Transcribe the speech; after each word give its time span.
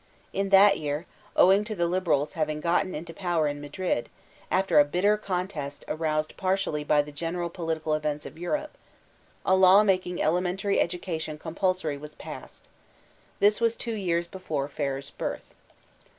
In 0.33 0.49
that 0.49 0.79
year, 0.79 1.05
owing 1.35 1.63
to 1.65 1.75
the 1.75 1.85
liberals 1.85 2.33
having 2.33 2.59
gotten 2.59 2.95
into 2.95 3.13
power 3.13 3.47
in 3.47 3.61
Madrid, 3.61 4.09
after 4.49 4.79
a 4.79 4.83
bitter 4.83 5.15
contest 5.15 5.85
aroused 5.87 6.35
partially 6.37 6.83
by 6.83 7.03
the 7.03 7.11
general 7.11 7.51
political 7.51 7.93
events 7.93 8.25
of 8.25 8.35
Europe, 8.35 8.75
a 9.45 9.55
law 9.55 9.83
making 9.83 10.19
elementary 10.19 10.77
edu 10.77 10.99
cation 10.99 11.37
compulsory 11.37 11.97
was 11.99 12.15
passed* 12.15 12.67
This 13.39 13.61
was 13.61 13.75
two 13.75 13.93
years 13.93 14.27
be* 14.27 14.39
fore 14.39 14.67
Ferrer's 14.67 15.11
birth. 15.11 15.53